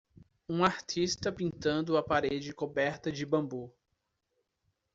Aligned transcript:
Um 0.49 0.63
artista 0.65 1.31
pintando 1.31 1.95
a 1.95 2.01
parede 2.01 2.51
coberta 2.55 3.11
de 3.11 3.23
bambu. 3.23 3.71